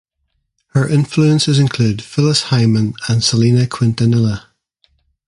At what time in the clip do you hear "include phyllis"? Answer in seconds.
1.59-2.45